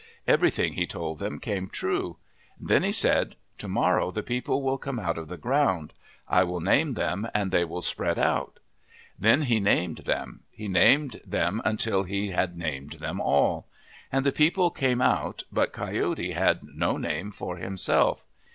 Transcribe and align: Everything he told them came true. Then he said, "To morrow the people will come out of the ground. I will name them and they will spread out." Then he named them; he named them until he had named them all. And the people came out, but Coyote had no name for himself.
Everything 0.27 0.73
he 0.73 0.87
told 0.87 1.19
them 1.19 1.37
came 1.39 1.69
true. 1.69 2.17
Then 2.59 2.81
he 2.81 2.91
said, 2.91 3.35
"To 3.59 3.67
morrow 3.67 4.09
the 4.09 4.23
people 4.23 4.63
will 4.63 4.79
come 4.79 4.97
out 4.97 5.15
of 5.15 5.27
the 5.27 5.37
ground. 5.37 5.93
I 6.27 6.43
will 6.43 6.59
name 6.59 6.95
them 6.95 7.27
and 7.35 7.51
they 7.51 7.63
will 7.65 7.83
spread 7.83 8.17
out." 8.17 8.57
Then 9.19 9.43
he 9.43 9.59
named 9.59 9.99
them; 9.99 10.41
he 10.49 10.67
named 10.67 11.21
them 11.23 11.61
until 11.63 12.01
he 12.01 12.29
had 12.29 12.57
named 12.57 12.93
them 12.93 13.21
all. 13.21 13.67
And 14.11 14.25
the 14.25 14.31
people 14.31 14.71
came 14.71 15.01
out, 15.03 15.43
but 15.51 15.71
Coyote 15.71 16.31
had 16.31 16.63
no 16.63 16.97
name 16.97 17.29
for 17.29 17.57
himself. 17.57 18.25